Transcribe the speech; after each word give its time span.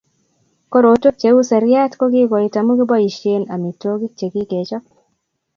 Korotwek 0.71 1.15
cheu 1.21 1.37
seryat 1.49 1.91
kokikoit 1.99 2.55
amu 2.59 2.71
kiboisie 2.77 3.37
amitwogik 3.53 4.13
chekikechop 4.19 4.83